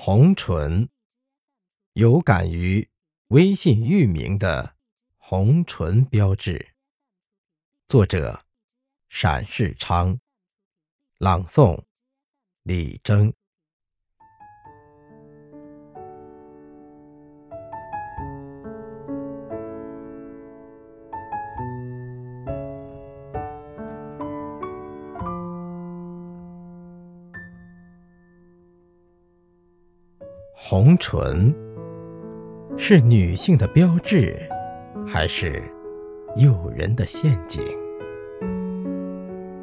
[0.00, 0.88] 红唇，
[1.94, 2.88] 有感于
[3.30, 4.76] 微信域名的
[5.16, 6.68] 红唇标志。
[7.88, 8.44] 作者：
[9.08, 10.20] 陕世昌，
[11.18, 11.82] 朗诵：
[12.62, 13.34] 李征。
[30.60, 31.54] 红唇
[32.76, 34.36] 是女性的标志，
[35.06, 35.62] 还是
[36.34, 37.62] 诱人的陷阱？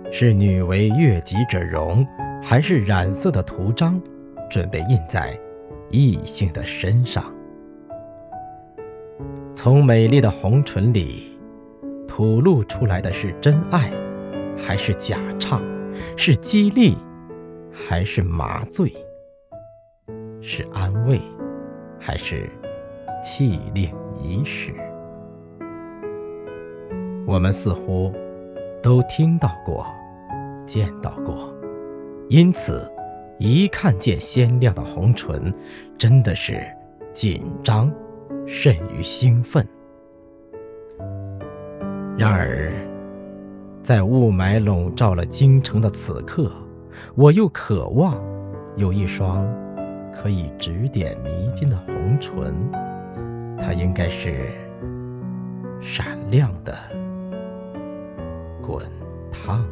[0.10, 2.08] 是女为悦己者容，
[2.42, 4.02] 还是染色的图章，
[4.50, 5.38] 准备印在
[5.92, 7.26] 异性的身上？
[9.54, 11.38] 从美丽的红唇里
[12.08, 13.92] 吐露出来的是真爱，
[14.58, 15.62] 还是假唱？
[16.16, 16.96] 是激励，
[17.74, 18.96] 还是麻醉？
[20.48, 21.20] 是安慰，
[22.00, 22.48] 还是
[23.24, 24.72] 气令仪式？
[27.26, 28.14] 我们似乎
[28.80, 29.88] 都听到过，
[30.64, 31.52] 见到过，
[32.30, 32.88] 因此
[33.40, 35.52] 一看见鲜亮的红唇，
[35.98, 36.64] 真的是
[37.12, 37.92] 紧张
[38.46, 39.68] 甚于兴奋。
[42.20, 42.72] 然而，
[43.82, 46.52] 在雾霾笼罩了京城的此刻，
[47.16, 48.24] 我又渴望
[48.76, 49.44] 有一双。
[50.16, 52.56] 可以指点迷津的红唇，
[53.60, 54.50] 它应该是
[55.82, 56.74] 闪亮的、
[58.62, 58.90] 滚
[59.30, 59.64] 烫。